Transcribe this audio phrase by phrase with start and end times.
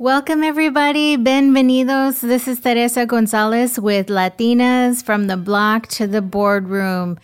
[0.00, 1.16] Welcome, everybody.
[1.16, 2.20] Bienvenidos.
[2.20, 7.18] This is Teresa Gonzalez with Latinas from the block to the boardroom.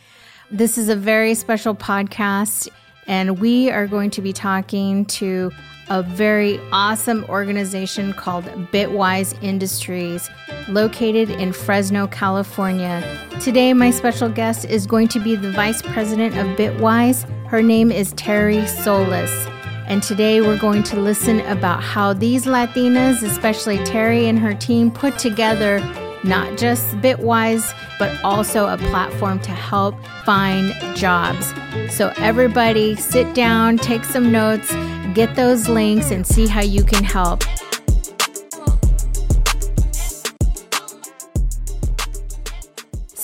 [0.51, 2.67] This is a very special podcast,
[3.07, 5.53] and we are going to be talking to
[5.89, 10.29] a very awesome organization called Bitwise Industries,
[10.67, 13.05] located in Fresno, California.
[13.41, 17.23] Today, my special guest is going to be the vice president of Bitwise.
[17.47, 19.47] Her name is Terry Solis.
[19.87, 24.91] And today we're going to listen about how these Latinas, especially Terry and her team,
[24.91, 25.81] put together
[26.25, 31.53] not just Bitwise, but also a platform to help find jobs.
[31.91, 34.73] So, everybody, sit down, take some notes,
[35.13, 37.43] get those links, and see how you can help.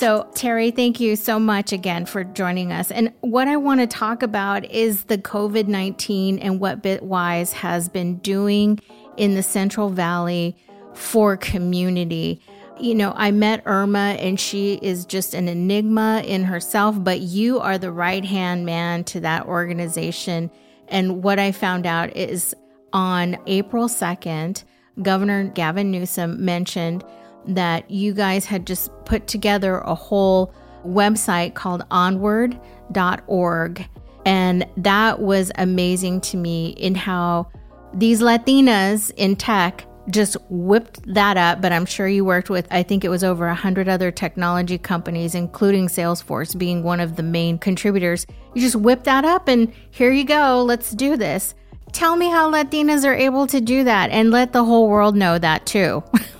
[0.00, 2.90] So, Terry, thank you so much again for joining us.
[2.90, 7.90] And what I want to talk about is the COVID 19 and what Bitwise has
[7.90, 8.80] been doing
[9.18, 10.56] in the Central Valley
[10.94, 12.40] for community.
[12.80, 17.60] You know, I met Irma and she is just an enigma in herself, but you
[17.60, 20.50] are the right hand man to that organization.
[20.88, 22.54] And what I found out is
[22.94, 24.64] on April 2nd,
[25.02, 27.04] Governor Gavin Newsom mentioned
[27.46, 33.88] that you guys had just put together a whole website called onward.org.
[34.26, 37.50] And that was amazing to me in how
[37.94, 41.60] these Latinas in tech just whipped that up.
[41.60, 45.34] But I'm sure you worked with, I think it was over 100 other technology companies,
[45.34, 48.26] including Salesforce being one of the main contributors.
[48.54, 51.54] You just whipped that up and here you go, let's do this.
[51.92, 55.38] Tell me how Latinas are able to do that and let the whole world know
[55.38, 56.02] that too.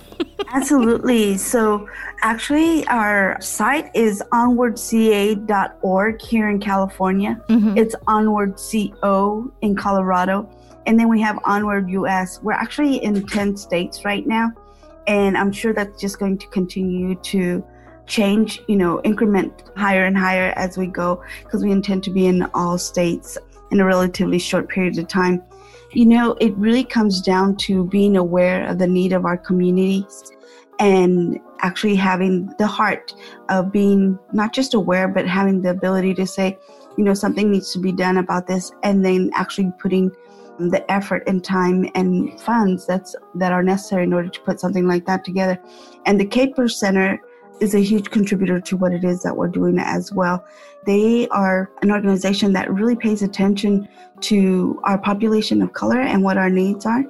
[0.53, 1.37] Absolutely.
[1.37, 1.87] So,
[2.21, 7.41] actually, our site is onwardca.org here in California.
[7.47, 7.77] Mm-hmm.
[7.77, 10.49] It's onwardco in Colorado.
[10.85, 12.41] And then we have Onward US.
[12.41, 14.51] We're actually in 10 states right now.
[15.07, 17.63] And I'm sure that's just going to continue to
[18.07, 22.27] change, you know, increment higher and higher as we go because we intend to be
[22.27, 23.37] in all states
[23.71, 25.41] in a relatively short period of time.
[25.93, 30.31] You know, it really comes down to being aware of the need of our communities
[30.79, 33.13] and actually having the heart
[33.49, 36.57] of being not just aware, but having the ability to say,
[36.97, 40.11] you know, something needs to be done about this, and then actually putting
[40.59, 44.87] the effort and time and funds that's that are necessary in order to put something
[44.87, 45.59] like that together.
[46.05, 47.19] And the Kapor Center
[47.61, 50.45] is a huge contributor to what it is that we're doing as well.
[50.85, 53.87] They are an organization that really pays attention
[54.21, 57.05] to our population of color and what our needs are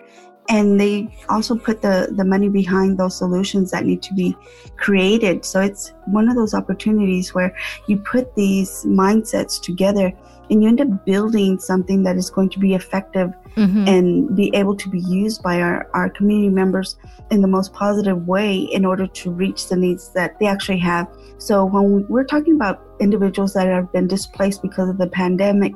[0.49, 4.35] and they also put the the money behind those solutions that need to be
[4.77, 7.55] created so it's one of those opportunities where
[7.87, 10.11] you put these mindsets together
[10.49, 13.87] and you end up building something that is going to be effective mm-hmm.
[13.87, 16.97] and be able to be used by our, our community members
[17.29, 21.07] in the most positive way in order to reach the needs that they actually have
[21.37, 25.73] so when we're talking about individuals that have been displaced because of the pandemic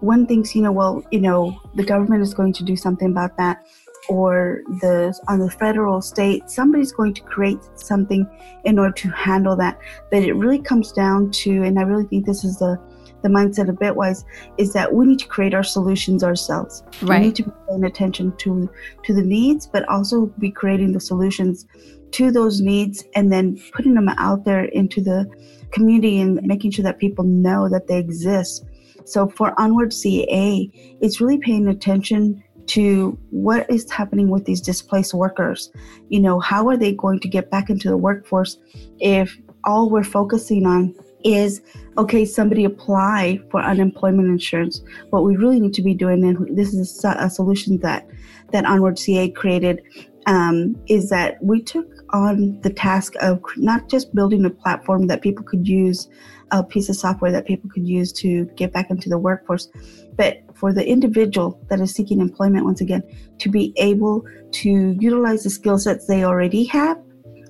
[0.00, 3.36] one thinks you know well you know the government is going to do something about
[3.36, 3.64] that
[4.08, 8.26] or the on the federal state somebody's going to create something
[8.64, 9.78] in order to handle that
[10.10, 12.76] but it really comes down to and i really think this is the
[13.22, 14.24] the mindset of bitwise
[14.58, 17.20] is that we need to create our solutions ourselves right.
[17.20, 18.68] we need to be paying attention to
[19.04, 21.66] to the needs but also be creating the solutions
[22.10, 25.26] to those needs and then putting them out there into the
[25.70, 28.64] community and making sure that people know that they exist
[29.04, 35.14] so for onward ca it's really paying attention to what is happening with these displaced
[35.14, 35.70] workers.
[36.08, 38.58] You know, how are they going to get back into the workforce
[38.98, 40.94] if all we're focusing on
[41.24, 41.60] is
[41.98, 44.82] okay, somebody apply for unemployment insurance.
[45.10, 48.06] What we really need to be doing, and this is a, solution that
[48.50, 49.82] that Onward CA created,
[50.26, 55.22] um, is that we took on the task of not just building a platform that
[55.22, 56.08] people could use,
[56.50, 59.68] a piece of software that people could use to get back into the workforce,
[60.16, 63.02] but for the individual that is seeking employment, once again,
[63.38, 66.98] to be able to utilize the skill sets they already have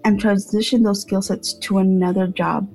[0.04, 2.68] and transition those skill sets to another job.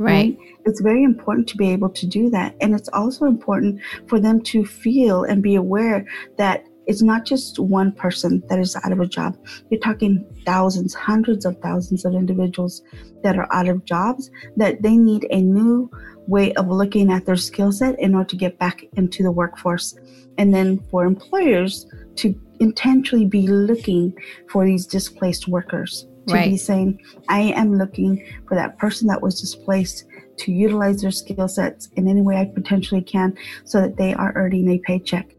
[0.00, 0.38] Right.
[0.38, 0.38] right.
[0.64, 2.54] It's very important to be able to do that.
[2.62, 6.06] And it's also important for them to feel and be aware
[6.38, 9.36] that it's not just one person that is out of a job.
[9.70, 12.82] You're talking thousands, hundreds of thousands of individuals
[13.22, 15.90] that are out of jobs that they need a new
[16.26, 19.96] way of looking at their skill set in order to get back into the workforce.
[20.38, 21.86] And then for employers
[22.16, 24.16] to intentionally be looking
[24.48, 26.50] for these displaced workers, to right.
[26.50, 30.04] be saying, I am looking for that person that was displaced
[30.38, 34.32] to utilize their skill sets in any way I potentially can so that they are
[34.34, 35.34] earning a paycheck.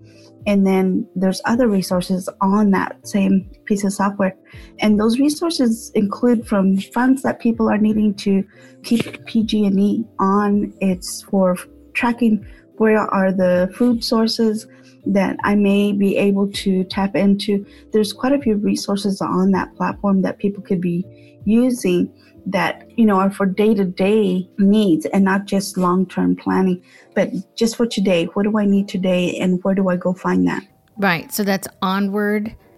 [0.48, 4.36] And then there's other resources on that same piece of software.
[4.80, 8.44] And those resources include from funds that people are needing to
[8.84, 10.74] keep PG&E on.
[10.82, 11.58] It's for
[11.94, 12.46] tracking
[12.78, 14.68] where are the food sources
[15.06, 17.66] that I may be able to tap into.
[17.92, 21.06] There's quite a few resources on that platform that people could be
[21.46, 22.14] using
[22.48, 26.84] that you know are for day-to-day needs and not just long-term planning.
[27.16, 30.48] But just for today what do i need today and where do i go find
[30.48, 30.64] that?
[30.98, 31.32] Right.
[31.32, 31.68] So that's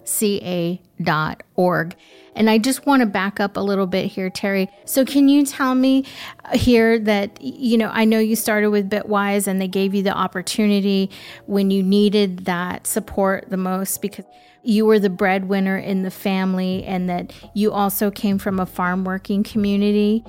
[0.06, 1.96] onwardca.org
[2.36, 4.70] and I just want to back up a little bit here, Terry.
[4.86, 6.06] So, can you tell me
[6.46, 10.04] uh, here that, you know, I know you started with Bitwise and they gave you
[10.04, 11.10] the opportunity
[11.46, 14.26] when you needed that support the most because
[14.64, 19.04] you were the breadwinner in the family and that you also came from a farm
[19.04, 20.24] working community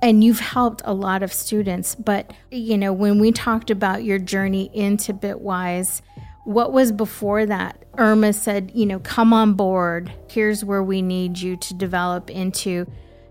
[0.00, 1.94] and you've helped a lot of students.
[1.94, 6.00] But, you know, when we talked about your journey into Bitwise,
[6.44, 7.83] what was before that?
[7.98, 10.12] Irma said, you know, come on board.
[10.28, 12.86] Here's where we need you to develop into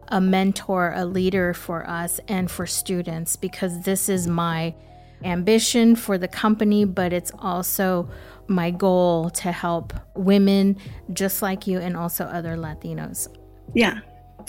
[0.07, 4.75] a mentor, a leader for us and for students, because this is my
[5.23, 8.09] ambition for the company, but it's also
[8.47, 10.77] my goal to help women
[11.13, 13.27] just like you and also other Latinos.
[13.73, 13.99] Yeah.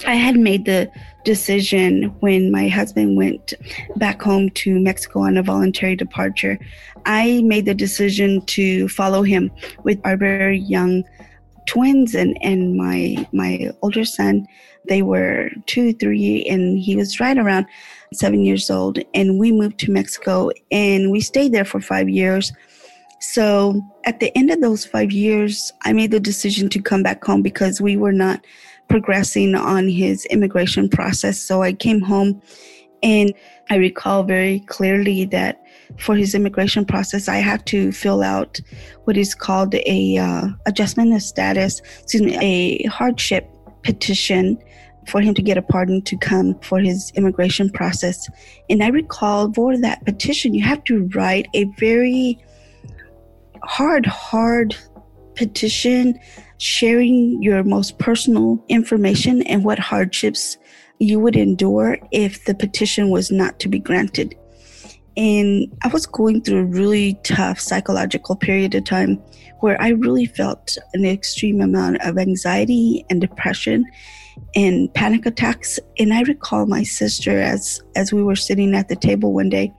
[0.07, 0.91] I had made the
[1.25, 3.55] decision when my husband went
[3.97, 6.59] back home to Mexico on a voluntary departure.
[7.07, 9.51] I made the decision to follow him
[9.83, 11.05] with our very young
[11.67, 14.47] twins and, and my my older son.
[14.87, 17.67] They were two, three, and he was right around
[18.13, 18.99] seven years old.
[19.15, 22.53] And we moved to Mexico and we stayed there for five years.
[23.21, 27.25] So at the end of those five years, I made the decision to come back
[27.25, 28.45] home because we were not
[28.89, 31.41] progressing on his immigration process.
[31.41, 32.41] So I came home
[33.03, 33.35] and
[33.71, 35.63] I recall very clearly that
[35.99, 38.61] for his immigration process, I had to fill out
[39.05, 43.49] what is called a uh, adjustment of status, excuse me, a hardship
[43.83, 44.59] petition
[45.07, 48.29] for him to get a pardon to come for his immigration process.
[48.71, 52.43] And I recall for that petition, you have to write a very
[53.63, 54.75] hard, hard
[55.35, 56.19] petition
[56.59, 60.57] sharing your most personal information and what hardships
[60.99, 64.35] you would endure if the petition was not to be granted.
[65.17, 69.23] And I was going through a really tough psychological period of time
[69.61, 73.85] where I really felt an extreme amount of anxiety and depression
[74.57, 75.79] and panic attacks.
[75.99, 79.73] And I recall my sister as as we were sitting at the table one day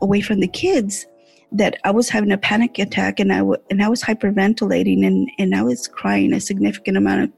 [0.00, 1.06] away from the kids
[1.52, 5.30] that I was having a panic attack and I w- and I was hyperventilating and,
[5.38, 7.32] and I was crying a significant amount of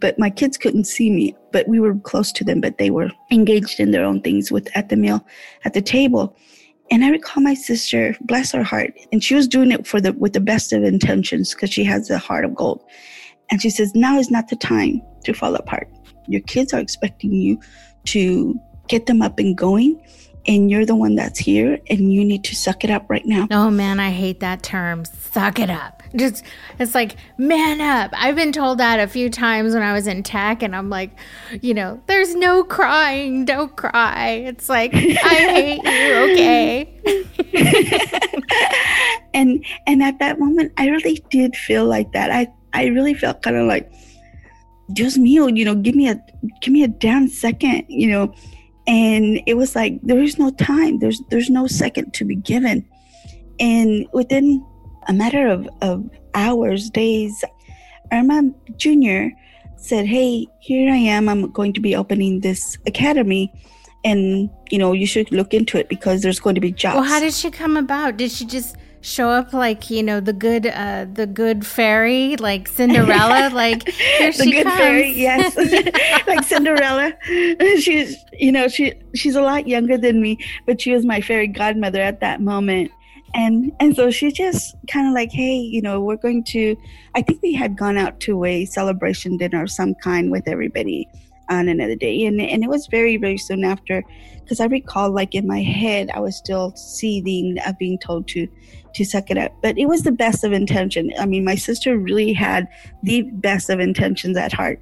[0.00, 3.10] but my kids couldn't see me but we were close to them but they were
[3.30, 5.24] engaged in their own things with at the meal
[5.64, 6.36] at the table
[6.90, 10.12] and I recall my sister, bless her heart, and she was doing it for the
[10.14, 12.82] with the best of intentions because she has a heart of gold.
[13.50, 15.88] And she says, "Now is not the time to fall apart.
[16.26, 17.58] Your kids are expecting you
[18.06, 18.58] to
[18.88, 20.00] get them up and going."
[20.48, 23.46] And you're the one that's here, and you need to suck it up right now.
[23.50, 25.04] Oh man, I hate that term.
[25.04, 26.02] Suck it up.
[26.16, 26.42] Just
[26.78, 28.12] it's like man up.
[28.16, 31.10] I've been told that a few times when I was in tech, and I'm like,
[31.60, 33.44] you know, there's no crying.
[33.44, 34.42] Don't cry.
[34.46, 36.08] It's like I hate you.
[36.38, 36.88] Okay.
[39.34, 42.30] and and at that moment, I really did feel like that.
[42.30, 43.92] I I really felt kind of like,
[44.94, 46.18] Dios mío, you know, give me a
[46.62, 48.34] give me a damn second, you know.
[48.88, 50.98] And it was like there is no time.
[50.98, 52.88] There's there's no second to be given.
[53.60, 54.64] And within
[55.08, 57.44] a matter of, of hours, days,
[58.12, 59.28] Irma Jr.
[59.76, 61.28] said, Hey, here I am.
[61.28, 63.52] I'm going to be opening this academy.
[64.04, 66.94] And, you know, you should look into it because there's going to be jobs.
[66.94, 68.16] Well, how did she come about?
[68.16, 72.66] Did she just show up like you know the good uh the good fairy like
[72.68, 74.78] cinderella like here the she good comes.
[74.78, 75.56] fairy yes.
[76.26, 77.12] Like cinderella.
[77.80, 81.46] She's you know she she's a lot younger than me but she was my fairy
[81.46, 82.90] godmother at that moment.
[83.34, 86.74] And and so she just kind of like hey you know we're going to
[87.14, 91.06] i think we had gone out to a celebration dinner of some kind with everybody
[91.50, 92.24] on another day.
[92.26, 94.02] And, and it was very very soon after
[94.48, 98.48] because i recall like in my head i was still seething of being told to
[98.94, 99.52] to suck it up.
[99.62, 101.12] But it was the best of intention.
[101.18, 102.68] I mean my sister really had
[103.02, 104.80] the best of intentions at heart.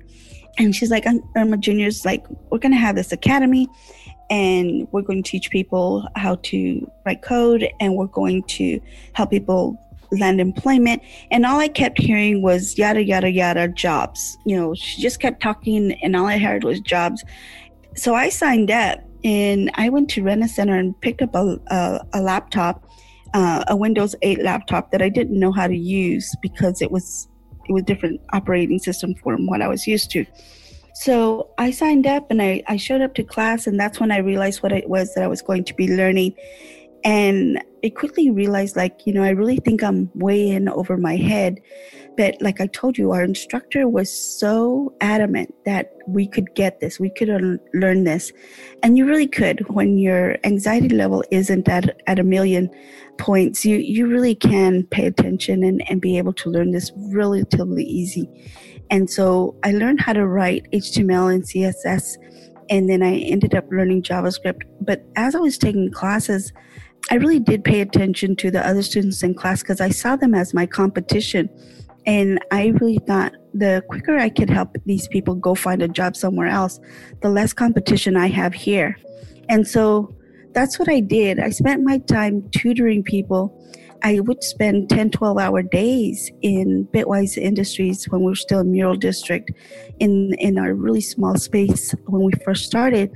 [0.58, 1.06] And she's like
[1.36, 3.68] irma junior's like we're going to have this academy
[4.30, 8.80] and we're going to teach people how to write code and we're going to
[9.12, 9.78] help people
[10.12, 11.02] land employment.
[11.30, 14.38] And all i kept hearing was yada yada yada jobs.
[14.46, 17.22] You know she just kept talking and all i heard was jobs.
[17.96, 22.20] So i signed up and i went to Rent-A-Center and picked up a, a, a
[22.22, 22.86] laptop
[23.34, 27.28] uh, a Windows 8 laptop that I didn't know how to use because it was
[27.68, 30.24] it was different operating system from what I was used to.
[30.94, 34.18] So I signed up and I, I showed up to class, and that's when I
[34.18, 36.34] realized what it was that I was going to be learning.
[37.06, 41.14] And I quickly realized, like, you know, I really think I'm way in over my
[41.14, 41.60] head.
[42.16, 46.98] But like I told you, our instructor was so adamant that we could get this,
[46.98, 47.28] we could
[47.74, 48.32] learn this.
[48.82, 52.70] And you really could when your anxiety level isn't at, at a million
[53.18, 53.64] points.
[53.64, 58.28] You, you really can pay attention and, and be able to learn this relatively easy.
[58.90, 62.16] And so I learned how to write HTML and CSS,
[62.68, 64.62] and then I ended up learning JavaScript.
[64.80, 66.52] But as I was taking classes,
[67.10, 70.34] I really did pay attention to the other students in class because I saw them
[70.34, 71.48] as my competition.
[72.04, 76.16] And I really thought the quicker I could help these people go find a job
[76.16, 76.78] somewhere else,
[77.22, 78.96] the less competition I have here.
[79.48, 80.14] And so
[80.52, 81.38] that's what I did.
[81.38, 83.56] I spent my time tutoring people
[84.02, 88.70] I would spend 10, 12 hour days in Bitwise Industries when we were still in
[88.70, 89.50] Mural District
[89.98, 93.10] in, in our really small space when we first started.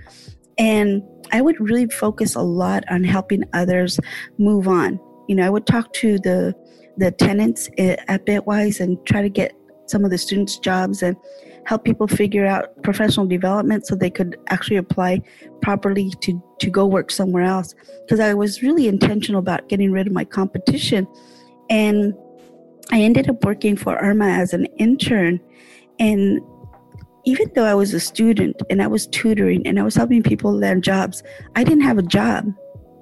[0.60, 1.02] And
[1.32, 3.98] I would really focus a lot on helping others
[4.38, 5.00] move on.
[5.26, 6.54] You know, I would talk to the
[6.96, 9.54] the tenants at Bitwise and try to get
[9.86, 11.16] some of the students jobs and
[11.64, 15.22] help people figure out professional development so they could actually apply
[15.62, 17.74] properly to, to go work somewhere else.
[18.02, 21.06] Because I was really intentional about getting rid of my competition.
[21.70, 22.14] And
[22.92, 25.40] I ended up working for Irma as an intern.
[25.98, 26.40] And
[27.24, 30.52] even though I was a student and I was tutoring and I was helping people
[30.52, 31.22] land jobs,
[31.56, 32.52] I didn't have a job.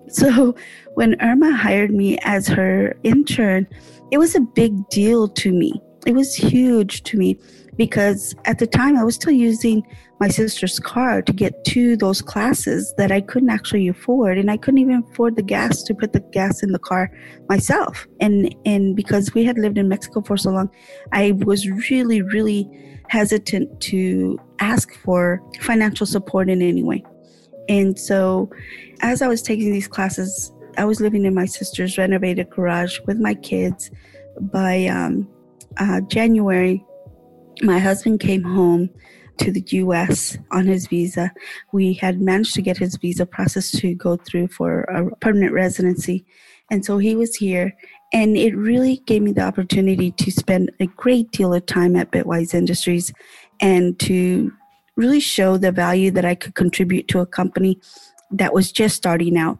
[0.08, 0.54] So
[0.94, 3.66] when Irma hired me as her intern,
[4.10, 5.72] it was a big deal to me.
[6.06, 7.38] It was huge to me
[7.78, 9.87] because at the time I was still using
[10.20, 14.56] my sister's car to get to those classes that I couldn't actually afford and I
[14.56, 17.11] couldn't even afford the gas to put the gas in the car
[17.49, 18.06] myself.
[18.20, 20.68] And and because we had lived in Mexico for so long
[21.12, 22.68] I was really really
[23.08, 27.04] hesitant to ask for financial support in any way.
[27.68, 28.50] And so
[29.00, 33.18] as I was taking these classes I was living in my sister's renovated garage with
[33.18, 33.90] my kids
[34.40, 35.28] by um,
[35.76, 36.85] uh, January
[37.62, 38.90] my husband came home
[39.38, 41.32] to the US on his visa.
[41.72, 46.26] We had managed to get his visa process to go through for a permanent residency.
[46.70, 47.74] And so he was here.
[48.12, 52.10] And it really gave me the opportunity to spend a great deal of time at
[52.10, 53.12] Bitwise Industries
[53.60, 54.52] and to
[54.96, 57.78] really show the value that I could contribute to a company
[58.30, 59.58] that was just starting out.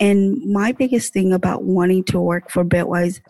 [0.00, 3.20] And my biggest thing about wanting to work for Bitwise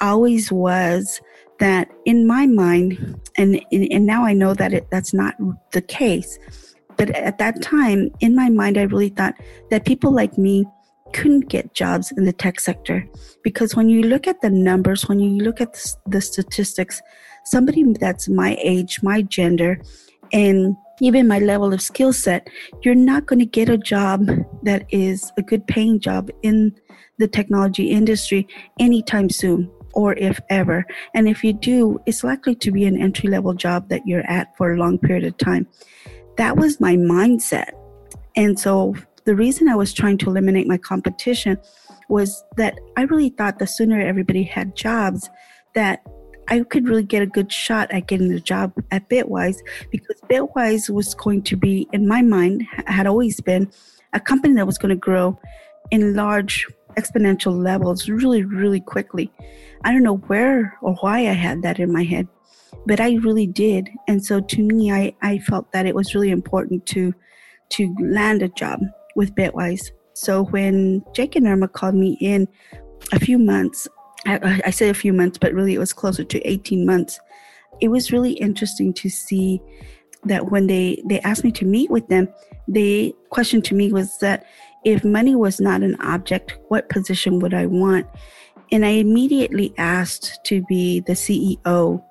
[0.00, 1.20] always was
[1.62, 5.36] that in my mind, and, and now I know that it, that's not
[5.70, 6.36] the case,
[6.96, 9.34] but at that time, in my mind, I really thought
[9.70, 10.66] that people like me
[11.12, 13.08] couldn't get jobs in the tech sector.
[13.44, 17.00] Because when you look at the numbers, when you look at the statistics,
[17.44, 19.80] somebody that's my age, my gender,
[20.32, 22.48] and even my level of skill set,
[22.82, 24.26] you're not going to get a job
[24.64, 26.74] that is a good paying job in
[27.18, 28.48] the technology industry
[28.80, 30.84] anytime soon or if ever.
[31.14, 34.56] And if you do, it's likely to be an entry level job that you're at
[34.56, 35.66] for a long period of time.
[36.36, 37.70] That was my mindset.
[38.36, 38.94] And so
[39.24, 41.58] the reason I was trying to eliminate my competition
[42.08, 45.30] was that I really thought the sooner everybody had jobs,
[45.74, 46.02] that
[46.48, 49.56] I could really get a good shot at getting the job at Bitwise
[49.90, 53.70] because Bitwise was going to be, in my mind, had always been
[54.12, 55.38] a company that was going to grow
[55.90, 59.30] in large exponential levels really, really quickly.
[59.84, 62.28] I don't know where or why I had that in my head,
[62.86, 63.90] but I really did.
[64.08, 67.14] And so to me, I, I felt that it was really important to
[67.70, 68.80] to land a job
[69.16, 69.90] with Bitwise.
[70.12, 72.46] So when Jake and Irma called me in
[73.12, 73.88] a few months,
[74.26, 77.18] I, I say a few months, but really it was closer to 18 months.
[77.80, 79.60] It was really interesting to see
[80.24, 82.28] that when they, they asked me to meet with them,
[82.68, 84.46] the question to me was that
[84.84, 88.06] if money was not an object, what position would I want?
[88.70, 92.02] And I immediately asked to be the CEO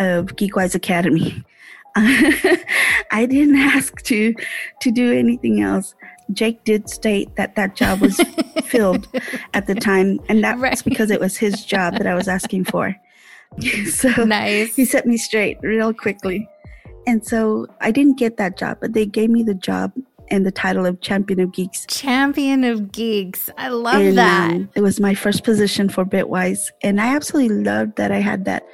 [0.00, 1.44] of Geekwise Academy.
[1.96, 4.34] I didn't ask to
[4.80, 5.94] to do anything else.
[6.32, 8.20] Jake did state that that job was
[8.64, 9.08] filled
[9.54, 10.84] at the time, and that's right.
[10.84, 12.94] because it was his job that I was asking for.
[13.90, 14.76] so nice.
[14.76, 16.48] he set me straight real quickly.
[17.06, 19.92] And so I didn't get that job, but they gave me the job
[20.30, 21.86] and the title of Champion of Geeks.
[21.86, 23.50] Champion of Geeks.
[23.56, 24.50] I love and, that.
[24.52, 26.70] Um, it was my first position for Bitwise.
[26.82, 28.64] And I absolutely loved that I had that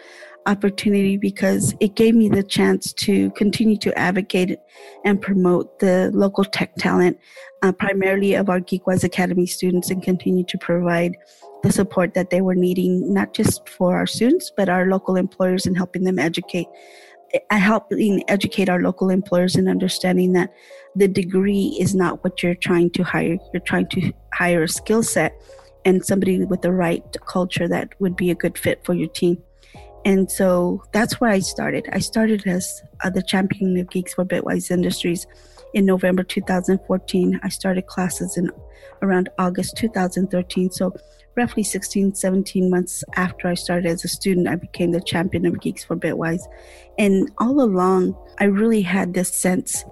[0.46, 4.58] opportunity because it gave me the chance to continue to advocate
[5.04, 7.18] and promote the local tech talent,
[7.62, 11.16] uh, primarily of our Geekwise Academy students, and continue to provide
[11.62, 15.64] the support that they were needing, not just for our students, but our local employers
[15.64, 16.66] and helping them educate.
[17.50, 20.52] I helping educate our local employers in understanding that
[20.96, 23.38] the degree is not what you're trying to hire.
[23.52, 25.34] You're trying to hire a skill set
[25.84, 29.42] and somebody with the right culture that would be a good fit for your team.
[30.04, 31.88] And so that's where I started.
[31.92, 35.26] I started as uh, the champion of geeks for Bitwise Industries
[35.72, 37.40] in November 2014.
[37.42, 38.50] I started classes in
[39.02, 40.70] around August 2013.
[40.70, 40.94] So
[41.36, 45.60] roughly 16, 17 months after I started as a student, I became the champion of
[45.60, 46.42] geeks for Bitwise.
[46.98, 49.84] And all along, I really had this sense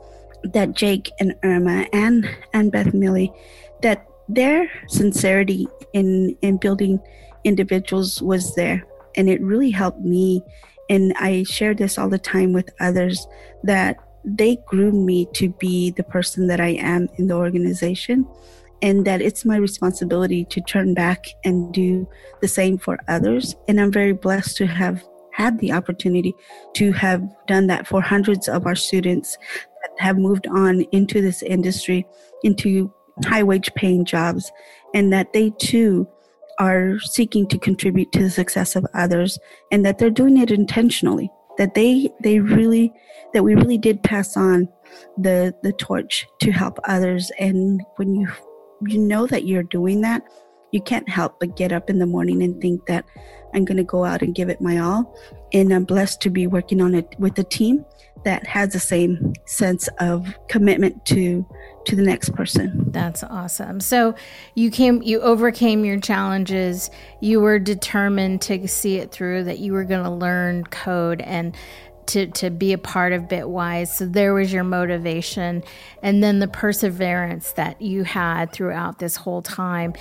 [0.44, 3.32] that Jake and Irma and, and Beth Millie,
[3.82, 7.00] that their sincerity in, in building
[7.44, 8.84] individuals was there
[9.16, 10.42] and it really helped me.
[10.88, 13.26] And I share this all the time with others
[13.62, 18.26] that they grew me to be the person that I am in the organization
[18.80, 22.08] and that it's my responsibility to turn back and do
[22.40, 23.54] the same for others.
[23.68, 26.34] And I'm very blessed to have had the opportunity
[26.74, 29.38] to have done that for hundreds of our students
[29.98, 32.06] have moved on into this industry,
[32.42, 32.92] into
[33.24, 34.50] high wage paying jobs,
[34.94, 36.06] and that they too
[36.58, 39.38] are seeking to contribute to the success of others
[39.70, 42.92] and that they're doing it intentionally that they they really
[43.32, 44.68] that we really did pass on
[45.16, 47.30] the the torch to help others.
[47.38, 48.28] And when you
[48.86, 50.22] you know that you're doing that
[50.72, 53.04] you can't help but get up in the morning and think that
[53.54, 55.14] i'm going to go out and give it my all
[55.52, 57.84] and i'm blessed to be working on it with a team
[58.24, 61.46] that has the same sense of commitment to
[61.84, 62.92] to the next person.
[62.92, 63.80] That's awesome.
[63.80, 64.14] So
[64.54, 66.90] you came you overcame your challenges.
[67.20, 71.56] You were determined to see it through that you were going to learn code and
[72.06, 73.88] to, to be a part of Bitwise.
[73.88, 75.62] So there was your motivation.
[76.02, 79.94] And then the perseverance that you had throughout this whole time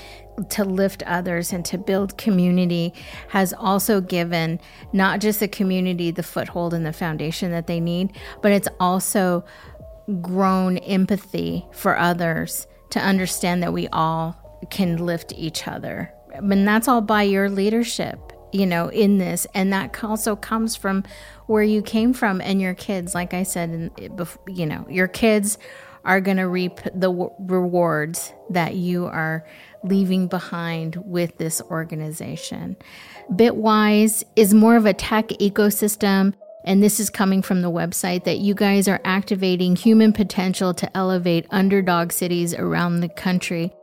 [0.49, 2.93] to lift others and to build community
[3.29, 4.59] has also given
[4.93, 9.43] not just the community the foothold and the foundation that they need, but it's also
[10.21, 14.35] grown empathy for others to understand that we all
[14.69, 16.11] can lift each other.
[16.33, 18.19] And that's all by your leadership,
[18.51, 19.47] you know, in this.
[19.53, 21.03] And that also comes from
[21.47, 23.13] where you came from and your kids.
[23.15, 23.91] Like I said,
[24.47, 25.57] you know, your kids
[26.03, 29.45] are going to reap the rewards that you are
[29.83, 32.75] leaving behind with this organization.
[33.31, 36.33] Bitwise is more of a tech ecosystem
[36.63, 40.97] and this is coming from the website that you guys are activating human potential to
[40.97, 43.73] elevate underdog cities around the country.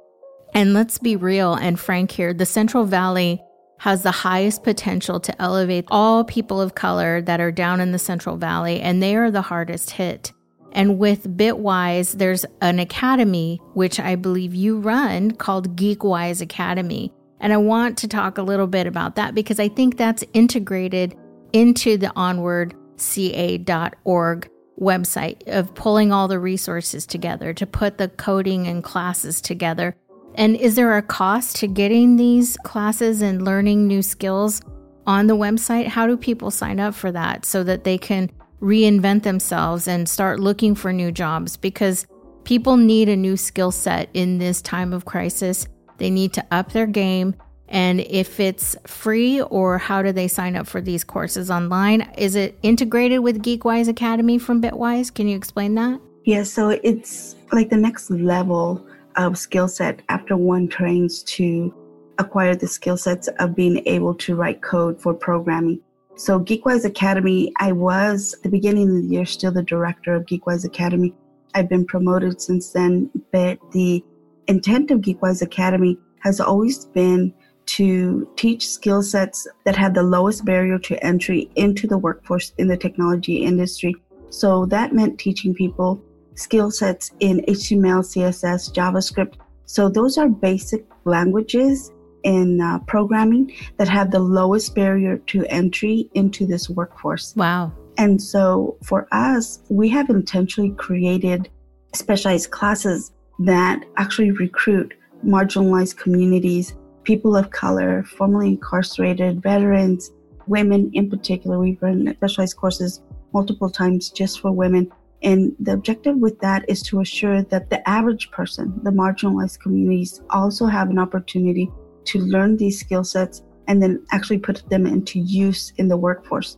[0.55, 3.43] And let's be real and frank here the Central Valley
[3.79, 7.99] has the highest potential to elevate all people of color that are down in the
[7.99, 10.33] Central Valley, and they are the hardest hit.
[10.73, 17.13] And with Bitwise, there's an academy, which I believe you run, called Geekwise Academy.
[17.41, 21.17] And I want to talk a little bit about that because I think that's integrated
[21.53, 28.85] into the onwardca.org website of pulling all the resources together to put the coding and
[28.85, 29.97] classes together.
[30.39, 34.63] And is there a cost to getting these classes and learning new skills
[35.05, 35.89] on the website?
[35.89, 38.31] How do people sign up for that so that they can
[38.63, 41.57] reinvent themselves and start looking for new jobs?
[41.57, 42.07] Because
[42.45, 45.67] people need a new skill set in this time of crisis.
[45.97, 47.35] They need to up their game
[47.69, 52.11] and if it's free or how do they sign up for these courses online?
[52.17, 55.13] Is it integrated with Geekwise Academy from Bitwise?
[55.13, 56.01] Can you explain that?
[56.25, 58.87] Yeah, so it's like the next level
[59.19, 61.75] of skill set after one trains to
[62.19, 65.81] acquire the skill sets of being able to write code for programming.
[66.17, 70.25] So Geekwise Academy, I was at the beginning of the year still the director of
[70.25, 71.15] Geekwise Academy.
[71.55, 74.03] I've been promoted since then, but the
[74.47, 77.33] intent of Geekwise Academy has always been
[77.67, 82.67] to teach skill sets that have the lowest barrier to entry into the workforce in
[82.67, 83.95] the technology industry.
[84.31, 86.03] So that meant teaching people
[86.39, 89.35] skill sets in HTML, CSS, JavaScript.
[89.65, 96.09] So those are basic languages in uh, programming that have the lowest barrier to entry
[96.15, 97.35] into this workforce.
[97.37, 97.73] Wow.
[97.97, 101.51] And so for us, we have intentionally created
[101.95, 106.75] specialized classes that actually recruit marginalized communities
[107.09, 110.11] people of color, formerly incarcerated, veterans,
[110.47, 111.59] women in particular.
[111.59, 113.01] We've run specialized courses
[113.33, 114.93] multiple times just for women.
[115.23, 120.23] And the objective with that is to assure that the average person, the marginalized communities,
[120.31, 121.71] also have an opportunity
[122.07, 126.57] to learn these skill sets and then actually put them into use in the workforce.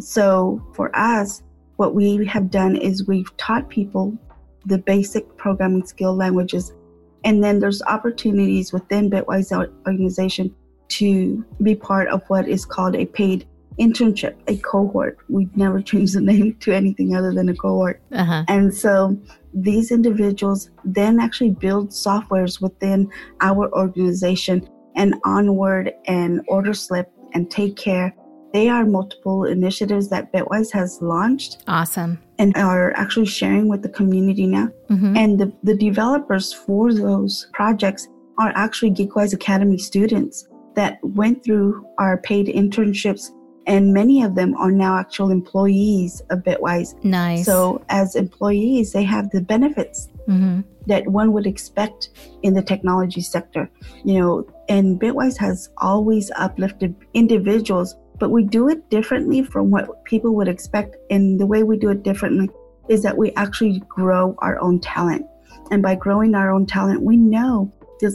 [0.00, 1.42] So for us,
[1.76, 4.16] what we have done is we've taught people
[4.66, 6.72] the basic programming skill languages
[7.24, 9.52] and then there's opportunities within Bitwise
[9.86, 10.54] organization
[10.88, 13.46] to be part of what is called a paid
[13.78, 15.18] internship, a cohort.
[15.28, 18.02] We've never changed the name to anything other than a cohort.
[18.12, 18.44] Uh-huh.
[18.48, 19.18] And so
[19.54, 23.10] these individuals then actually build softwares within
[23.40, 28.14] our organization and onward and order slip and take care.
[28.52, 31.62] They are multiple initiatives that Bitwise has launched.
[31.68, 32.18] Awesome.
[32.38, 34.68] And are actually sharing with the community now.
[34.90, 35.16] Mm-hmm.
[35.16, 41.84] And the, the developers for those projects are actually Geekwise Academy students that went through
[41.98, 43.30] our paid internships
[43.68, 46.94] and many of them are now actual employees of Bitwise.
[47.04, 47.44] Nice.
[47.44, 50.62] So as employees, they have the benefits mm-hmm.
[50.86, 52.08] that one would expect
[52.42, 53.70] in the technology sector.
[54.04, 60.02] You know, and Bitwise has always uplifted individuals, but we do it differently from what
[60.04, 60.96] people would expect.
[61.10, 62.48] And the way we do it differently
[62.88, 65.26] is that we actually grow our own talent.
[65.70, 67.70] And by growing our own talent, we know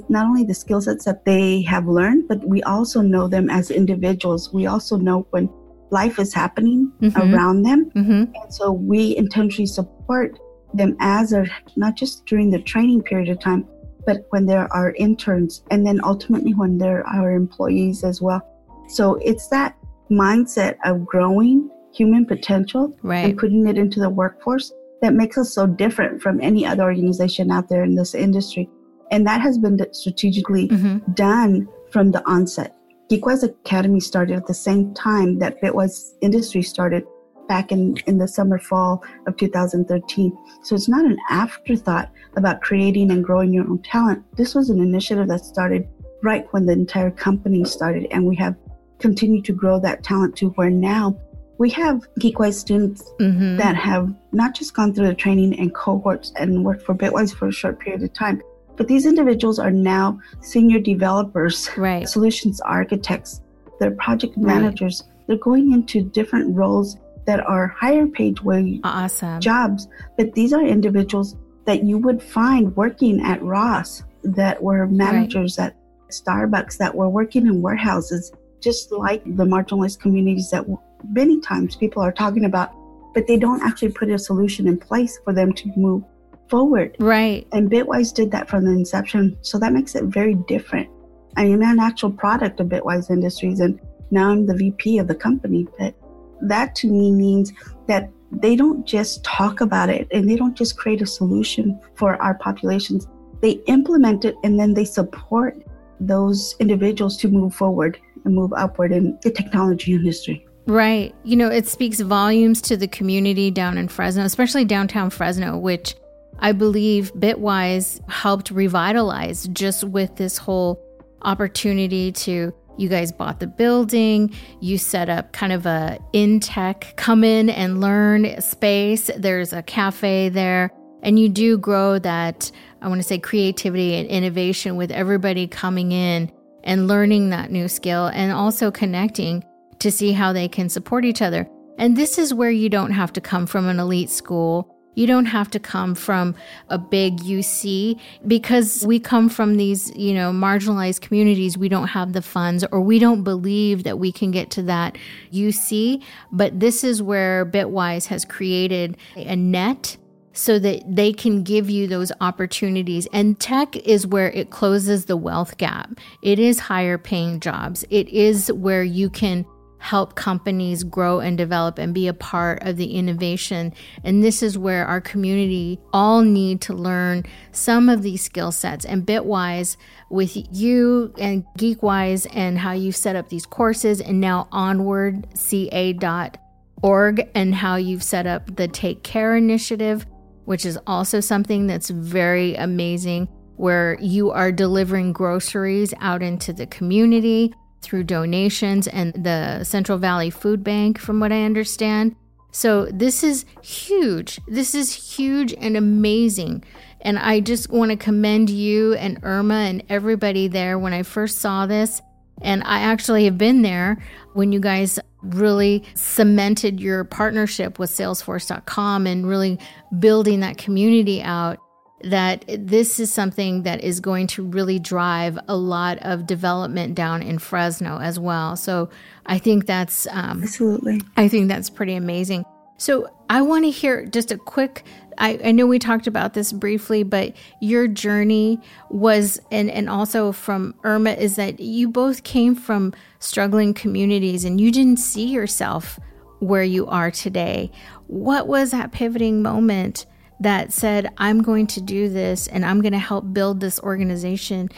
[0.10, 3.72] not only the skill sets that they have learned, but we also know them as
[3.72, 4.54] individuals.
[4.54, 5.50] We also know when
[5.89, 7.34] life is happening mm-hmm.
[7.34, 7.91] around them.
[7.91, 8.34] Mm-hmm.
[8.36, 10.39] And so we intentionally support
[10.74, 13.67] them as they're not just during the training period of time,
[14.06, 18.41] but when there are interns and then ultimately when there are employees as well.
[18.89, 19.78] So it's that
[20.10, 23.26] mindset of growing human potential right.
[23.26, 27.52] and putting it into the workforce that makes us so different from any other organization
[27.52, 28.69] out there in this industry.
[29.11, 31.11] And that has been strategically mm-hmm.
[31.13, 32.75] done from the onset.
[33.09, 37.05] Geekwise Academy started at the same time that Bitwise Industry started
[37.47, 40.37] back in, in the summer fall of 2013.
[40.63, 44.23] So it's not an afterthought about creating and growing your own talent.
[44.37, 45.87] This was an initiative that started
[46.23, 48.55] right when the entire company started, and we have
[48.99, 51.19] continued to grow that talent to where now
[51.57, 53.57] we have Geekwise students mm-hmm.
[53.57, 57.47] that have not just gone through the training and cohorts and worked for Bitwise for
[57.49, 58.41] a short period of time,
[58.75, 62.07] but these individuals are now senior developers, right.
[62.07, 63.41] solutions architects,
[63.79, 65.03] they're project managers.
[65.03, 65.27] Right.
[65.27, 69.39] They're going into different roles that are higher paid wage awesome.
[69.39, 69.88] jobs.
[70.17, 75.67] But these are individuals that you would find working at Ross, that were managers right.
[75.67, 75.75] at
[76.09, 80.65] Starbucks, that were working in warehouses, just like the marginalized communities that
[81.09, 82.71] many times people are talking about,
[83.13, 86.03] but they don't actually put a solution in place for them to move
[86.49, 86.95] forward.
[86.99, 87.47] Right.
[87.51, 89.38] And Bitwise did that from the inception.
[89.41, 90.89] So that makes it very different.
[91.36, 93.79] I am an actual product of Bitwise Industries and
[94.12, 95.67] now I'm the VP of the company.
[95.79, 95.95] But
[96.41, 97.51] that to me means
[97.88, 102.21] that they don't just talk about it and they don't just create a solution for
[102.21, 103.08] our populations.
[103.41, 105.62] They implement it and then they support
[105.99, 110.45] those individuals to move forward and move upward in the technology industry.
[110.65, 111.13] Right.
[111.23, 115.95] You know, it speaks volumes to the community down in Fresno, especially downtown Fresno, which
[116.43, 120.77] I believe Bitwise helped revitalize just with this whole
[121.21, 126.93] opportunity to you guys bought the building, you set up kind of a in tech
[126.97, 129.10] come in and learn space.
[129.15, 130.69] There's a cafe there
[131.01, 132.51] and you do grow that
[132.82, 136.29] I want to say creativity and innovation with everybody coming in
[136.65, 139.45] and learning that new skill and also connecting
[139.79, 141.47] to see how they can support each other.
[141.77, 145.25] And this is where you don't have to come from an elite school you don't
[145.25, 146.36] have to come from
[146.69, 151.58] a big UC because we come from these, you know, marginalized communities.
[151.58, 154.97] We don't have the funds or we don't believe that we can get to that
[155.32, 156.03] UC.
[156.32, 159.97] But this is where Bitwise has created a net
[160.34, 163.08] so that they can give you those opportunities.
[163.13, 165.91] And tech is where it closes the wealth gap.
[166.21, 167.86] It is higher paying jobs.
[167.89, 169.45] It is where you can
[169.84, 173.74] help companies grow and develop and be a part of the innovation.
[174.02, 178.86] And this is where our community all need to learn some of these skill sets.
[178.86, 179.76] And Bitwise,
[180.10, 187.56] with you and Geekwise and how you set up these courses, and now onwardca.org, and
[187.56, 190.06] how you've set up the Take Care initiative,
[190.46, 196.67] which is also something that's very amazing, where you are delivering groceries out into the
[196.67, 202.15] community through donations and the Central Valley Food Bank, from what I understand.
[202.52, 204.39] So this is huge.
[204.48, 206.63] This is huge and amazing.
[207.02, 211.39] And I just want to commend you and Irma and everybody there when I first
[211.39, 212.02] saw this.
[212.41, 219.08] And I actually have been there when you guys really cemented your partnership with Salesforce.com
[219.08, 219.58] and really
[220.00, 221.60] building that community out
[222.03, 227.23] that this is something that is going to really drive a lot of development down
[227.23, 228.55] in Fresno as well.
[228.55, 228.89] So
[229.25, 231.01] I think that's um, absolutely.
[231.15, 232.43] I think that's pretty amazing.
[232.77, 234.83] So I want to hear just a quick.
[235.17, 240.31] I, I know we talked about this briefly, but your journey was, and, and also
[240.31, 245.99] from Irma, is that you both came from struggling communities and you didn't see yourself
[246.39, 247.71] where you are today.
[248.07, 250.05] What was that pivoting moment
[250.43, 254.69] that said, I'm going to do this and I'm going to help build this organization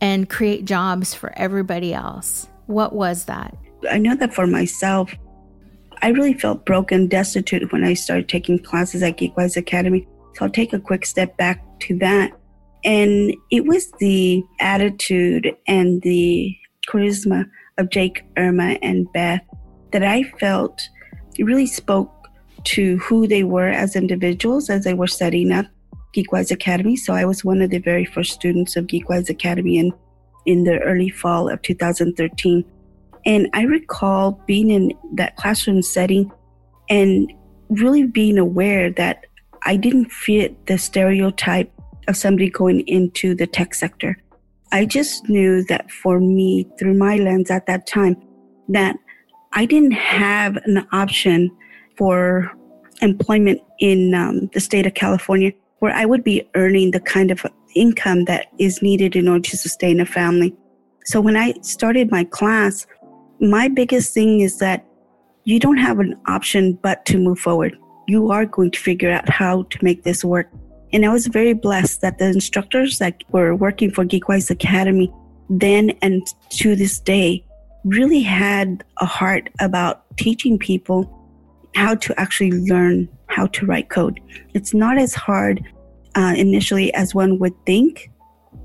[0.00, 2.48] and create jobs for everybody else?
[2.66, 3.56] What was that?
[3.90, 5.14] I know that for myself,
[6.02, 10.06] I really felt broken, destitute when I started taking classes at Geekwise Academy.
[10.34, 12.32] So I'll take a quick step back to that.
[12.84, 16.56] And it was the attitude and the
[16.88, 19.42] charisma of Jake, Irma, and Beth
[19.92, 20.88] that I felt
[21.38, 22.12] really spoke
[22.64, 25.66] to who they were as individuals as they were setting up
[26.14, 26.96] Geekwise Academy.
[26.96, 29.92] So I was one of the very first students of Geekwise Academy in,
[30.46, 32.64] in the early fall of 2013.
[33.26, 36.32] And I recall being in that classroom setting
[36.88, 37.32] and
[37.68, 39.26] really being aware that
[39.64, 41.70] I didn't fit the stereotype
[42.06, 44.16] of somebody going into the tech sector.
[44.72, 48.16] I just knew that for me, through my lens at that time,
[48.68, 48.96] that
[49.52, 51.50] I didn't have an option
[51.98, 52.50] for
[53.02, 57.44] employment in um, the state of California where I would be earning the kind of
[57.74, 60.54] income that is needed in order to sustain a family.
[61.04, 62.86] So when I started my class,
[63.40, 64.84] my biggest thing is that
[65.44, 67.76] you don't have an option but to move forward.
[68.08, 70.50] You are going to figure out how to make this work.
[70.92, 75.12] And I was very blessed that the instructors that were working for Geekwise Academy
[75.50, 77.44] then and to this day
[77.84, 81.17] really had a heart about teaching people
[81.74, 84.20] how to actually learn how to write code.
[84.54, 85.64] It's not as hard
[86.14, 88.10] uh, initially as one would think.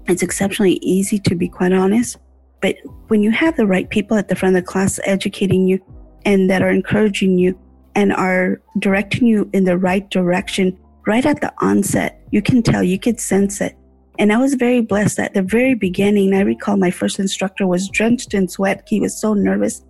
[0.08, 2.18] It's exceptionally easy, to be quite honest.
[2.62, 5.80] But when you have the right people at the front of the class educating you
[6.26, 7.60] and that are encouraging you
[7.96, 12.82] and are directing you in the right direction right at the onset, you can tell,
[12.82, 13.78] you can sense it.
[14.20, 16.34] And I was very blessed at the very beginning.
[16.34, 18.84] I recall my first instructor was drenched in sweat.
[18.88, 19.84] He was so nervous,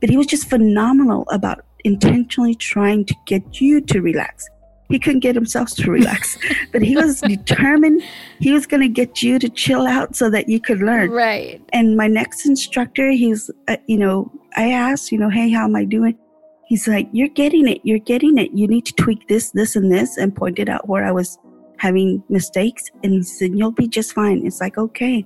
[0.00, 4.48] but he was just phenomenal about intentionally trying to get you to relax.
[4.90, 6.36] He couldn't get himself to relax,
[6.72, 8.02] but he was determined
[8.40, 11.10] he was going to get you to chill out so that you could learn.
[11.10, 11.62] Right.
[11.72, 15.76] And my next instructor, he's, uh, you know, I asked, you know, hey, how am
[15.76, 16.18] I doing?
[16.66, 17.80] He's like, you're getting it.
[17.84, 18.50] You're getting it.
[18.52, 21.38] You need to tweak this, this, and this, and pointed out where I was
[21.78, 22.84] having mistakes.
[23.04, 24.44] And he said, you'll be just fine.
[24.44, 25.24] It's like, okay.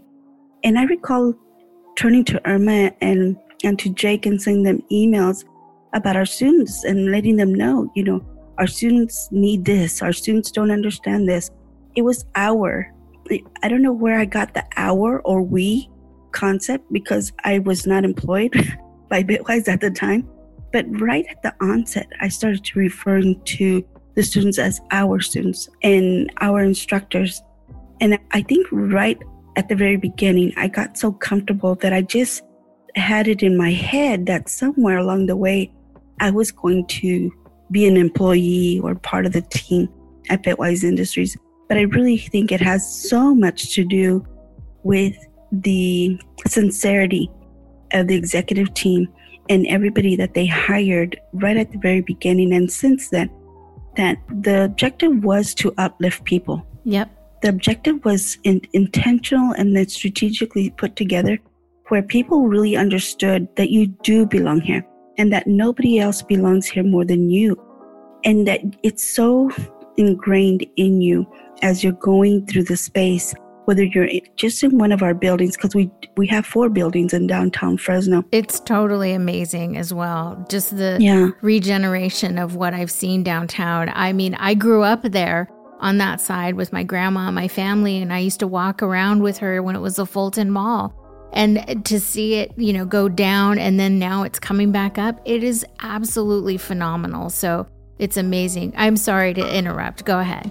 [0.63, 1.35] And I recall
[1.97, 5.45] turning to Irma and, and to Jake and sending them emails
[5.95, 8.25] about our students and letting them know, you know,
[8.59, 11.51] our students need this, our students don't understand this.
[11.97, 12.93] It was our,
[13.63, 15.89] I don't know where I got the our or we
[16.33, 18.53] concept because I was not employed
[19.09, 20.29] by Bitwise at the time.
[20.73, 23.85] But right at the onset, I started to referring to
[24.17, 27.41] the students as our students and our instructors.
[28.01, 29.19] And I think right
[29.57, 32.43] at the very beginning, I got so comfortable that I just
[32.97, 35.73] had it in my head that somewhere along the way,
[36.21, 37.31] I was going to
[37.71, 39.89] be an employee or part of the team
[40.29, 41.37] at Bitwise Industries.
[41.69, 44.25] But I really think it has so much to do
[44.83, 45.17] with
[45.51, 47.31] the sincerity
[47.93, 49.09] of the executive team
[49.49, 52.53] and everybody that they hired right at the very beginning.
[52.53, 53.31] And since then,
[53.97, 56.67] that the objective was to uplift people.
[56.85, 57.11] Yep.
[57.43, 61.39] The objective was in, intentional and then strategically put together
[61.89, 64.85] where people really understood that you do belong here
[65.19, 67.61] and that nobody else belongs here more than you.
[68.25, 69.51] And that it's so
[69.97, 71.27] ingrained in you
[71.63, 73.35] as you're going through the space,
[73.67, 77.27] whether you're just in one of our buildings, because we we have four buildings in
[77.27, 78.25] downtown Fresno.
[78.33, 80.45] It's totally amazing as well.
[80.49, 81.31] Just the yeah.
[81.43, 83.91] regeneration of what I've seen downtown.
[83.95, 85.49] I mean, I grew up there
[85.81, 89.23] on that side with my grandma and my family, and I used to walk around
[89.23, 90.95] with her when it was the Fulton Mall
[91.35, 95.21] and to see it you know go down and then now it's coming back up
[95.25, 97.31] it is absolutely phenomenal.
[97.31, 97.67] So
[97.99, 98.73] it's amazing.
[98.77, 100.05] I'm sorry to interrupt.
[100.05, 100.51] Go ahead.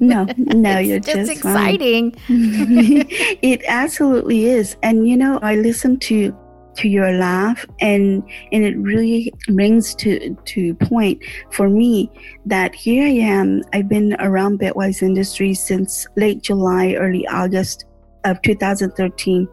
[0.00, 2.14] No no you're just, just exciting.
[2.28, 4.76] It absolutely is.
[4.82, 6.36] And you know i listen to
[6.76, 12.10] to your laugh and and it really brings to to point for me
[12.44, 13.62] that here i am.
[13.72, 17.86] I've been around bitwise industries since late july early august
[18.24, 19.48] of 2013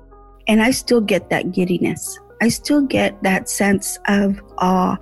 [0.47, 2.19] and I still get that giddiness.
[2.41, 4.97] I still get that sense of awe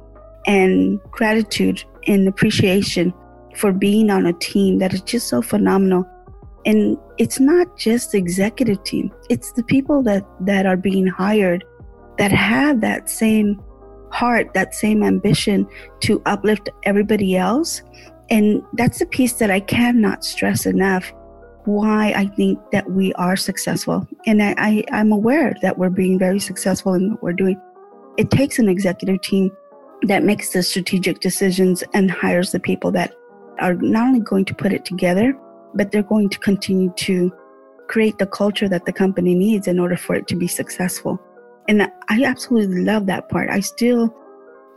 [0.46, 3.14] and gratitude and appreciation
[3.56, 6.08] for being on a team that is just so phenomenal.
[6.66, 11.64] And it's not just the executive team, it's the people that, that are being hired
[12.18, 13.62] that have that same
[14.12, 15.68] heart, that same ambition
[16.02, 17.82] to uplift everybody else.
[18.30, 21.12] And that's the piece that I cannot stress enough
[21.72, 24.08] why I think that we are successful.
[24.26, 27.60] And I, I, I'm aware that we're being very successful in what we're doing.
[28.18, 29.52] It takes an executive team
[30.04, 33.14] that makes the strategic decisions and hires the people that
[33.60, 35.38] are not only going to put it together,
[35.74, 37.32] but they're going to continue to
[37.88, 41.20] create the culture that the company needs in order for it to be successful.
[41.68, 43.50] And I absolutely love that part.
[43.50, 44.14] I still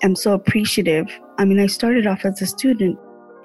[0.02, 1.06] am so appreciative.
[1.38, 2.98] I mean, I started off as a student,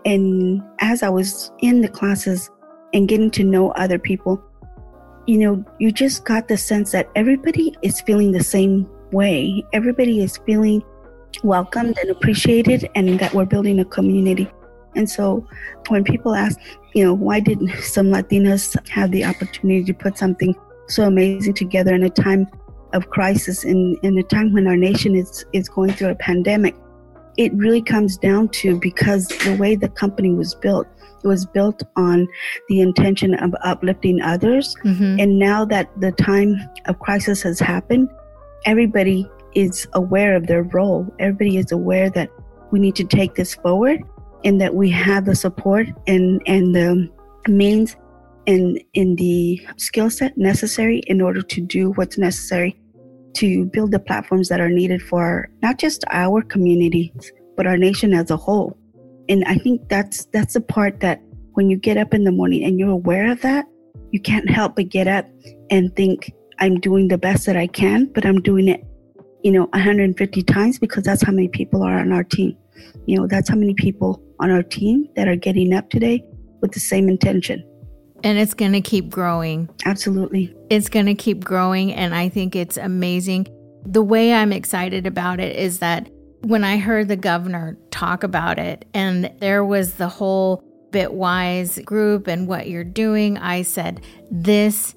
[0.05, 2.49] and as I was in the classes
[2.93, 4.41] and getting to know other people,
[5.27, 9.63] you know, you just got the sense that everybody is feeling the same way.
[9.73, 10.83] Everybody is feeling
[11.43, 14.49] welcomed and appreciated, and that we're building a community.
[14.95, 15.47] And so
[15.89, 16.57] when people ask,
[16.95, 20.55] you know, why didn't some Latinas have the opportunity to put something
[20.87, 22.47] so amazing together in a time
[22.93, 26.75] of crisis, in, in a time when our nation is, is going through a pandemic?
[27.39, 30.87] It really comes down to because the way the company was built,
[31.23, 32.27] it was built on
[32.67, 34.75] the intention of uplifting others.
[34.83, 35.21] Mm-hmm.
[35.21, 38.09] And now that the time of crisis has happened,
[38.65, 39.25] everybody
[39.55, 41.07] is aware of their role.
[41.19, 42.29] Everybody is aware that
[42.71, 44.01] we need to take this forward
[44.43, 47.09] and that we have the support and, and the
[47.47, 47.95] means
[48.47, 52.77] and in the skill set necessary in order to do what's necessary
[53.39, 58.13] to build the platforms that are needed for not just our communities but our nation
[58.13, 58.77] as a whole
[59.27, 61.21] and i think that's that's the part that
[61.53, 63.65] when you get up in the morning and you're aware of that
[64.11, 65.25] you can't help but get up
[65.69, 68.83] and think i'm doing the best that i can but i'm doing it
[69.43, 72.57] you know 150 times because that's how many people are on our team
[73.05, 76.23] you know that's how many people on our team that are getting up today
[76.61, 77.63] with the same intention.
[78.23, 79.69] And it's going to keep growing.
[79.85, 80.55] Absolutely.
[80.69, 81.93] It's going to keep growing.
[81.93, 83.47] And I think it's amazing.
[83.85, 86.09] The way I'm excited about it is that
[86.41, 92.27] when I heard the governor talk about it, and there was the whole Bitwise group
[92.27, 94.95] and what you're doing, I said, This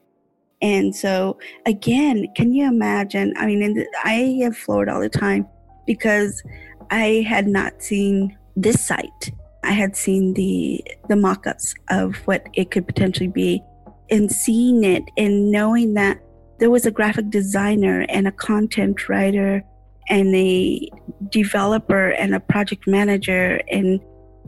[0.63, 3.35] And so, again, can you imagine?
[3.37, 5.47] I mean, the, I get floored all the time
[5.87, 6.43] because
[6.91, 9.33] I had not seen this site
[9.67, 13.63] I had seen the the mock-ups of what it could potentially be
[14.11, 16.21] and seeing it and knowing that
[16.59, 19.65] there was a graphic designer and a content writer
[20.09, 20.89] and a
[21.31, 24.01] developer and a project manager and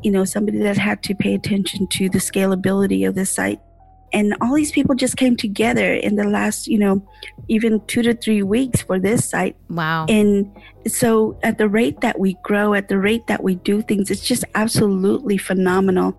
[0.05, 3.61] you know somebody that had to pay attention to the scalability of the site
[4.12, 7.07] and all these people just came together in the last you know
[7.49, 9.57] even two to three weeks for this site.
[9.71, 10.07] Wow.
[10.09, 10.51] And
[10.87, 14.27] so at the rate that we grow at the rate that we do things it's
[14.27, 16.16] just absolutely phenomenal.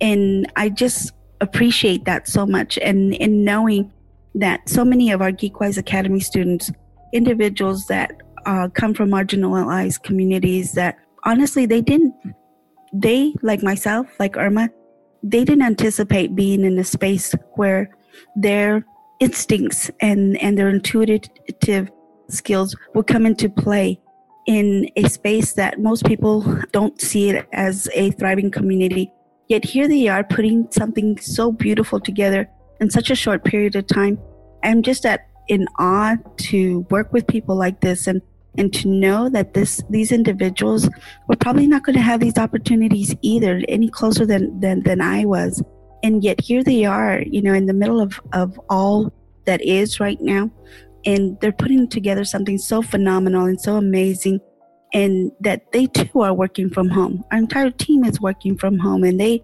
[0.00, 2.78] And i just appreciate that so much.
[2.78, 3.92] And in knowing
[4.34, 6.70] that so many of our geekwise academy students
[7.12, 8.12] individuals that
[8.46, 12.14] uh, come from marginalized communities that honestly they didn't
[12.92, 14.68] they like myself like irma
[15.22, 17.96] they didn't anticipate being in a space where
[18.36, 18.84] their
[19.20, 21.90] instincts and, and their intuitive
[22.28, 24.00] skills would come into play
[24.46, 29.12] in a space that most people don't see it as a thriving community.
[29.48, 32.48] Yet here they are putting something so beautiful together
[32.80, 34.18] in such a short period of time.
[34.64, 38.22] I'm just at in awe to work with people like this and
[38.58, 40.88] and to know that this these individuals
[41.28, 45.24] were probably not going to have these opportunities either any closer than, than than I
[45.24, 45.62] was.
[46.02, 49.12] And yet here they are you know in the middle of of all
[49.46, 50.50] that is right now
[51.04, 54.40] and they're putting together something so phenomenal and so amazing
[54.94, 57.24] and that they too are working from home.
[57.32, 59.42] Our entire team is working from home and they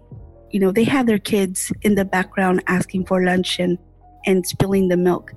[0.51, 3.77] you know they have their kids in the background asking for lunch and
[4.25, 5.31] and spilling the milk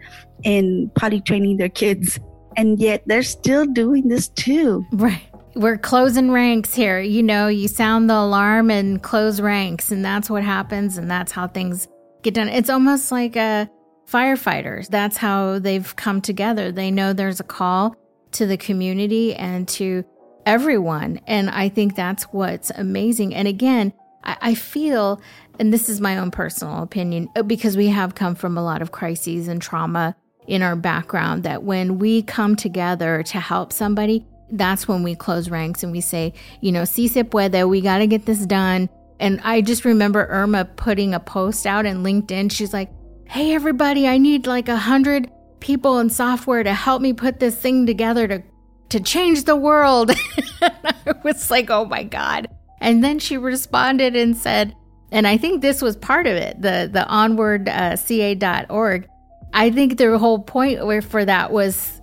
[0.45, 2.18] and potty training their kids
[2.57, 4.86] and yet they're still doing this too.
[4.92, 5.22] Right.
[5.55, 7.00] We're closing ranks here.
[7.00, 11.32] You know you sound the alarm and close ranks and that's what happens and that's
[11.32, 11.88] how things
[12.22, 12.48] get done.
[12.48, 13.68] It's almost like a
[14.09, 16.72] firefighters that's how they've come together.
[16.72, 17.96] They know there's a call
[18.32, 20.05] to the community and to
[20.44, 23.34] everyone and i think that's what's amazing.
[23.34, 23.92] And again
[24.24, 25.20] I, I feel
[25.59, 28.90] and this is my own personal opinion because we have come from a lot of
[28.90, 30.16] crises and trauma
[30.47, 35.49] in our background that when we come together to help somebody, that's when we close
[35.49, 38.88] ranks and we say, you know, si se puede, we got to get this done.
[39.18, 42.53] And I just remember Irma putting a post out in LinkedIn.
[42.53, 42.90] She's like,
[43.26, 45.30] hey, everybody, I need like a hundred
[45.61, 48.43] people in software to help me put this thing together to,
[48.90, 50.11] to change the world.
[50.61, 52.49] I was like, oh my God.
[52.80, 54.74] And then she responded and said,
[55.12, 59.05] and I think this was part of it, the, the onwardca.org.
[59.05, 59.12] Uh,
[59.53, 62.00] I think the whole point for that was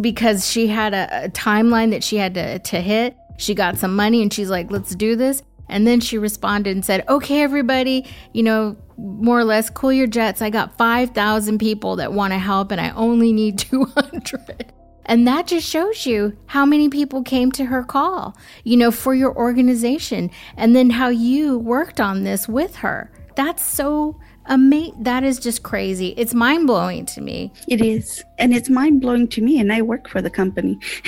[0.00, 3.16] because she had a, a timeline that she had to, to hit.
[3.38, 5.42] She got some money and she's like, let's do this.
[5.68, 10.06] And then she responded and said, okay, everybody, you know, more or less, cool your
[10.06, 10.42] jets.
[10.42, 14.72] I got 5,000 people that want to help and I only need 200.
[15.06, 19.14] And that just shows you how many people came to her call, you know, for
[19.14, 23.10] your organization, and then how you worked on this with her.
[23.34, 24.20] That's so
[24.50, 25.02] amazing.
[25.02, 26.08] That is just crazy.
[26.18, 27.52] It's mind blowing to me.
[27.66, 28.22] It is.
[28.38, 29.58] And it's mind blowing to me.
[29.58, 30.78] And I work for the company.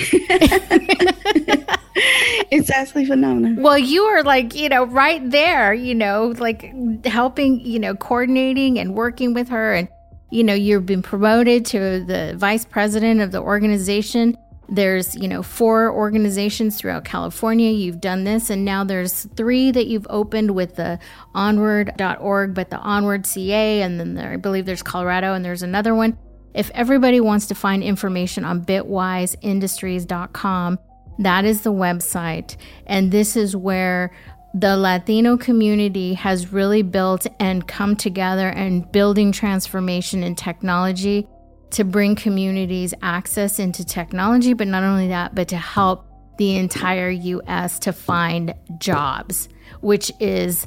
[2.49, 3.63] it's absolutely phenomenal.
[3.63, 6.73] Well, you are like, you know, right there, you know, like
[7.05, 9.87] helping, you know, coordinating and working with her and
[10.31, 14.35] you know, you've been promoted to the vice president of the organization.
[14.69, 17.71] There's, you know, four organizations throughout California.
[17.71, 20.99] You've done this, and now there's three that you've opened with the
[21.35, 25.93] onward.org, but the onward CA, and then there, I believe there's Colorado, and there's another
[25.93, 26.17] one.
[26.53, 30.79] If everybody wants to find information on bitwiseindustries.com,
[31.19, 32.57] that is the website.
[32.85, 34.11] And this is where
[34.53, 41.27] the Latino community has really built and come together and building transformation in technology
[41.73, 46.05] to bring communities access into technology, but not only that, but to help
[46.37, 49.49] the entire US to find jobs,
[49.81, 50.65] which is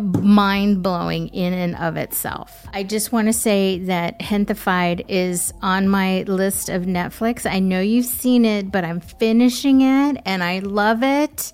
[0.00, 2.66] mind blowing in and of itself.
[2.72, 7.48] I just want to say that Gentefied is on my list of Netflix.
[7.48, 11.52] I know you've seen it, but I'm finishing it and I love it.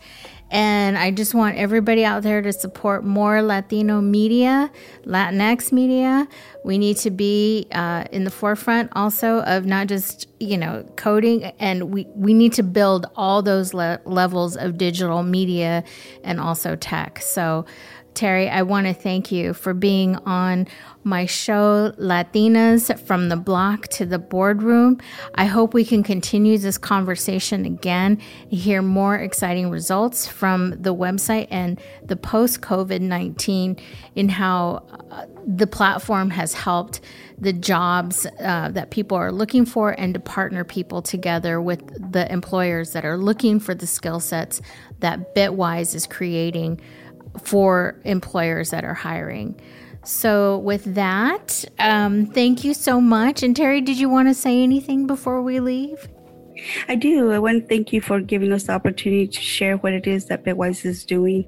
[0.51, 4.70] And I just want everybody out there to support more Latino media,
[5.05, 6.26] Latinx media.
[6.64, 11.44] We need to be uh, in the forefront also of not just, you know, coding,
[11.61, 15.84] and we, we need to build all those le- levels of digital media
[16.24, 17.22] and also tech.
[17.22, 17.64] So,
[18.14, 20.66] Terry, I want to thank you for being on
[21.04, 25.00] my show, Latinas from the Block to the Boardroom.
[25.34, 31.48] I hope we can continue this conversation again, hear more exciting results from the website
[31.50, 33.78] and the post COVID 19
[34.14, 37.00] in how uh, the platform has helped
[37.38, 42.30] the jobs uh, that people are looking for and to partner people together with the
[42.30, 44.61] employers that are looking for the skill sets
[44.98, 46.78] that Bitwise is creating
[47.43, 49.61] for employers that are hiring.
[50.03, 53.43] So, with that, um, thank you so much.
[53.43, 56.09] And Terry, did you want to say anything before we leave?
[56.89, 57.33] I do.
[57.33, 60.26] I want to thank you for giving us the opportunity to share what it is
[60.26, 61.47] that Bitwise is doing.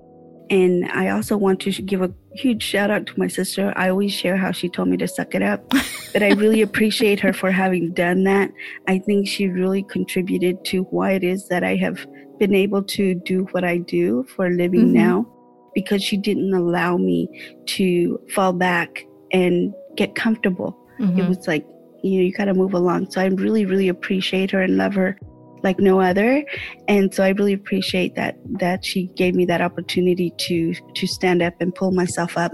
[0.51, 3.73] And I also want to give a huge shout out to my sister.
[3.75, 5.67] I always share how she told me to suck it up,
[6.13, 8.51] but I really appreciate her for having done that.
[8.87, 12.07] I think she really contributed to why it is that I have
[12.39, 14.95] been able to do what I do for a living mm-hmm.
[14.95, 15.32] now
[15.75, 17.29] because she didn't allow me
[17.67, 20.77] to fall back and get comfortable.
[21.01, 21.21] Mm-hmm.
[21.21, 21.67] It was like,
[22.03, 23.11] you know, you got to move along.
[23.11, 25.19] So I really, really appreciate her and love her
[25.63, 26.45] like no other.
[26.89, 31.43] And so I really appreciate that that she gave me that opportunity to to stand
[31.43, 32.53] up and pull myself up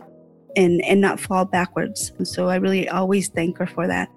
[0.56, 2.12] and and not fall backwards.
[2.18, 4.08] And so I really always thank her for that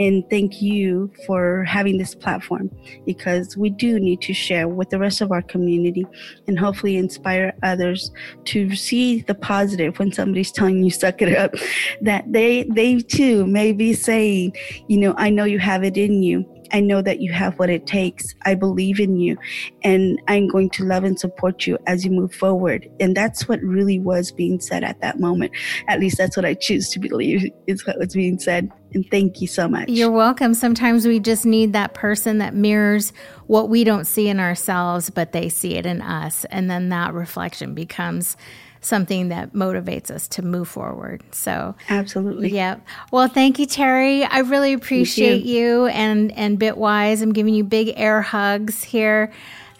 [0.00, 2.70] and thank you for having this platform
[3.06, 6.06] because we do need to share with the rest of our community
[6.46, 8.10] and hopefully inspire others
[8.44, 11.54] to see the positive when somebody's telling you suck it up
[12.00, 14.54] that they they too may be saying
[14.88, 17.70] you know i know you have it in you I know that you have what
[17.70, 18.34] it takes.
[18.42, 19.38] I believe in you
[19.84, 22.90] and I'm going to love and support you as you move forward.
[22.98, 25.52] And that's what really was being said at that moment.
[25.86, 28.70] At least that's what I choose to believe is what was being said.
[28.94, 29.88] And thank you so much.
[29.88, 30.54] You're welcome.
[30.54, 33.12] Sometimes we just need that person that mirrors
[33.48, 36.44] what we don't see in ourselves, but they see it in us.
[36.46, 38.36] And then that reflection becomes
[38.80, 41.22] something that motivates us to move forward.
[41.32, 42.76] So absolutely, yeah.
[43.10, 44.24] Well, thank you, Terry.
[44.24, 45.82] I really appreciate you.
[45.82, 45.86] you.
[45.86, 47.22] and and Bitwise.
[47.22, 49.32] I'm giving you big air hugs here.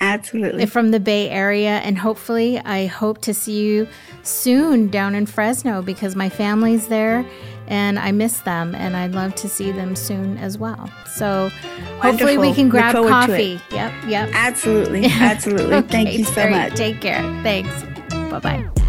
[0.05, 0.67] Absolutely.
[0.67, 1.79] From the Bay Area.
[1.79, 3.89] And hopefully, I hope to see you
[4.23, 7.25] soon down in Fresno because my family's there
[7.67, 10.91] and I miss them and I'd love to see them soon as well.
[11.07, 11.49] So
[12.01, 12.41] hopefully Wonderful.
[12.43, 13.61] we can grab coffee.
[13.73, 14.31] Yep, yep.
[14.35, 15.05] Absolutely.
[15.11, 15.75] Absolutely.
[15.77, 16.75] okay, Thank you so Terry, much.
[16.75, 17.23] Take care.
[17.43, 17.83] Thanks.
[18.31, 18.84] Bye bye.